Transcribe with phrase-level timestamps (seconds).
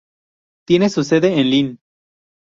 [0.65, 1.79] Tiene su sede en Lynn.